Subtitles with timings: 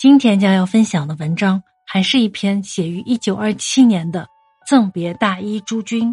[0.00, 4.22] 今天将要分享的文章，还是一篇写于一九二七年的
[4.66, 6.08] 《赠别大一诸君》。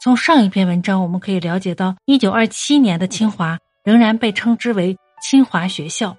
[0.00, 6.16] 从上一篇文章，我们可以了解到，一九二七年的清华仍然被称之为清华学校，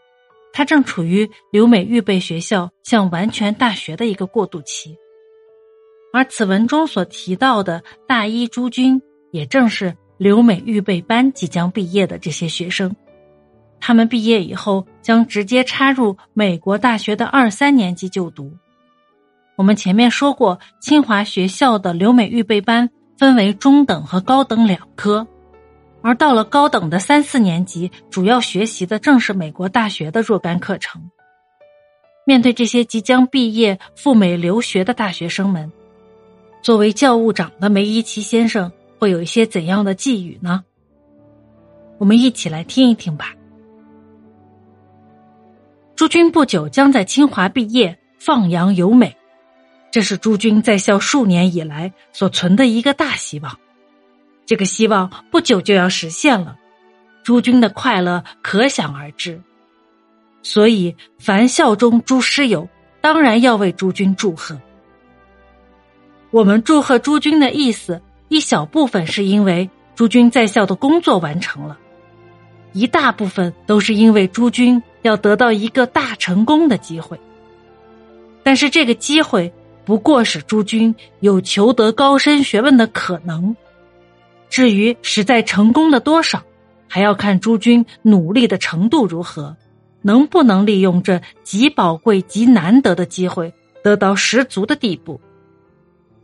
[0.51, 4.93] 它正处于留美预备学校向完全大学的一个过渡期。
[6.11, 12.93] 而此文中所提到的大一诸君，也正是留美预备班即将毕业的这些学生。
[13.79, 18.51] 他们毕业以后将直接插入美国大学的二三年级就读。
[19.55, 25.27] 我们前面说过，清华学校的留美预备班分为中等和高等两科，
[26.01, 31.09] 而到了高等的三四年级，主要学习的正是美国大学的若干课程。
[32.25, 35.69] 面对这些即将毕业赴美留学的大学生们，
[36.61, 40.63] 作为教务长的梅贻琦先生会有一些怎样的寄语呢？
[41.97, 43.33] 我们一起来听一听吧。
[45.99, 49.17] 朱军不久将在清华毕业，放洋游美，
[49.91, 53.59] 这是朱军在校数年以来所存的一个大希望。
[54.45, 56.55] 这个希望不久就要实现了，
[57.21, 59.41] 朱军的快乐可想而知。
[60.41, 62.69] 所以，凡校中诸师友，
[63.01, 64.57] 当然要为朱军祝贺。
[66.31, 71.77] 我们祝贺朱军的意思，一小部分是因为朱军在校的工作完成了。
[72.71, 77.19] 一大部分都是因为朱军要得到一个大成功的机会，
[78.43, 79.51] 但是这个机会
[79.85, 83.55] 不过是朱军有求得高深学问的可能。
[84.49, 86.43] 至于实在成功的多少，
[86.87, 89.55] 还要看朱军努力的程度如何，
[90.01, 95.21] 能不能利用这极宝贵、极难得的机会得到十足的地步。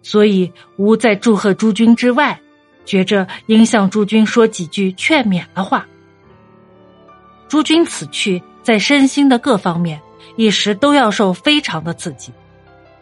[0.02, 2.40] 所以，吾在祝贺朱军之外，
[2.86, 5.88] 觉着应向朱军说几句劝勉的话。
[7.48, 10.02] 诸君此去，在身心的各方面，
[10.38, 12.33] 一时都要受非常的刺激，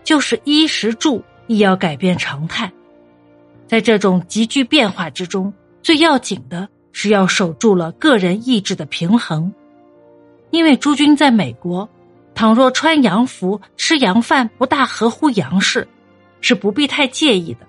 [0.04, 2.70] 就是衣食住亦要改变常态。
[3.66, 9.54] 在这种急剧变化之中，最要紧的是要守住了个人意志的平衡。
[10.52, 11.90] 因为诸君在美国，
[12.36, 15.88] 倘若穿洋服、吃洋饭不大合乎洋式，
[16.42, 17.66] 是不必太介意的。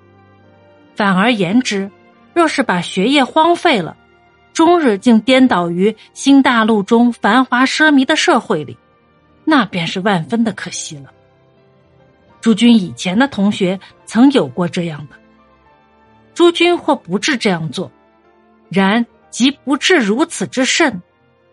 [0.96, 1.88] 反而言之，
[2.34, 3.96] 若是把学业荒废了。
[4.54, 8.74] 终日竟颠倒于新大陆中繁华奢靡的社会里，
[9.44, 11.10] 那便是万分的可惜了。
[12.40, 15.16] 诸君以前的同学曾有过这样的，
[16.34, 17.90] 诸君或不至这样做，
[18.70, 21.02] 然即不至如此之甚。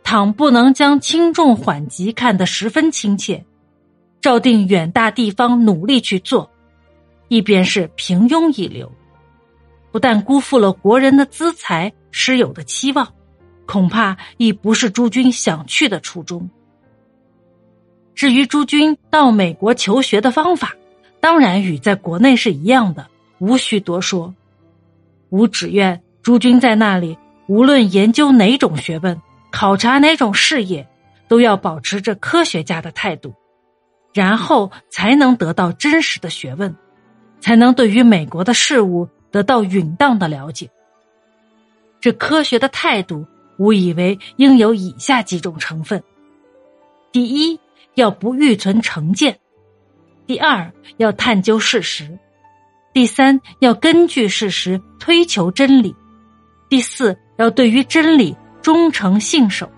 [0.03, 3.45] 倘不能将轻重缓急看得十分亲切，
[4.19, 6.51] 照定远大地方努力去做，
[7.29, 8.91] 亦便是平庸一流。
[9.91, 13.13] 不但辜负了国人的资财、师友的期望，
[13.65, 16.49] 恐怕亦不是诸君想去的初衷。
[18.15, 20.75] 至于诸君到美国求学的方法，
[21.19, 23.07] 当然与在国内是一样的，
[23.39, 24.33] 无需多说。
[25.29, 29.19] 吾只愿诸君在那里，无论研究哪种学问、
[29.51, 30.87] 考察哪种事业，
[31.27, 33.33] 都要保持着科学家的态度，
[34.13, 36.75] 然后才能得到真实的学问，
[37.39, 39.07] 才能对于美国的事物。
[39.31, 40.69] 得到允当的了解，
[41.99, 43.25] 这科学的态度，
[43.57, 46.03] 吾以为应有以下几种成分：
[47.11, 47.59] 第一，
[47.95, 49.33] 要不预存成见；
[50.27, 52.05] 第二，要探究事实；
[52.93, 55.95] 第三，要根据事实推求真理；
[56.69, 59.69] 第四，要对于真理忠诚信守。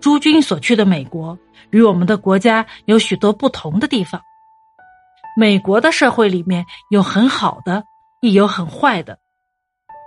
[0.00, 1.36] 诸君所去的美国，
[1.70, 4.20] 与我们的国家有许多不同的地方。
[5.36, 7.82] 美国的社会里面有很好的。
[8.24, 9.18] 亦有很坏的，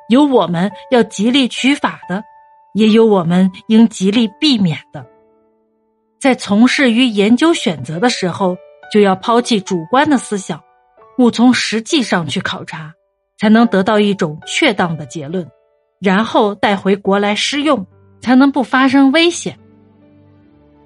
[0.09, 2.23] 有我们要极力取法的，
[2.73, 5.05] 也有我们应极力避免的。
[6.19, 8.57] 在从事于研究选择的时候，
[8.91, 10.59] 就要抛弃主观的思想，
[11.19, 12.91] 务从实际上去考察，
[13.37, 15.47] 才能得到一种确当的结论，
[15.99, 17.85] 然后带回国来施用，
[18.19, 19.59] 才能不发生危险。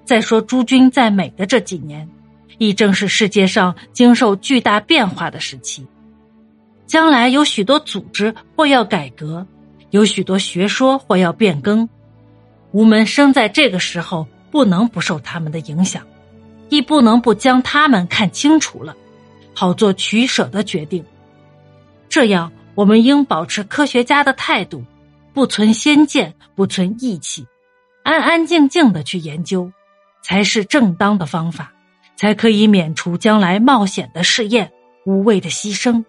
[0.04, 2.06] 再说诸君在美的这几年，
[2.58, 5.86] 亦正是世界上经受巨大变化的时期。
[6.86, 9.46] 将来有许多组织或要改革，
[9.90, 11.88] 有许多学说或要变更，
[12.72, 16.02] 吾们生在这个时候，不能不受他们的影响，
[16.68, 18.94] 亦不能不将他们看清楚了，
[19.54, 21.04] 好做取舍的决定。
[22.08, 24.84] 这样，我们应保持科学家的态度，
[25.32, 27.46] 不存先见，不存义气，
[28.02, 29.72] 安安静静的去研究，
[30.22, 31.72] 才是正当的方法，
[32.16, 34.70] 才可以免除将来冒险的试验、
[35.06, 36.04] 无谓的牺牲。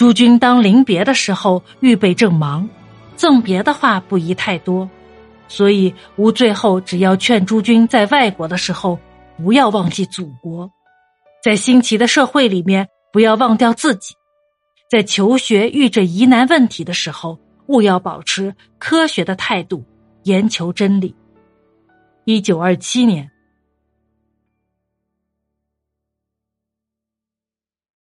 [0.00, 2.66] 诸君当临别的时候，预备正忙，
[3.16, 4.88] 赠别的话不宜太多，
[5.46, 8.98] 所以吴最后只要劝诸君在外国的时候
[9.36, 10.70] 不要忘记祖国，
[11.44, 14.14] 在新奇的社会里面不要忘掉自己，
[14.90, 19.84] 在求学遇着疑难问题的时候，务要保持科学的态度，
[20.22, 21.14] 研求真理。
[22.24, 23.30] 一九二七年。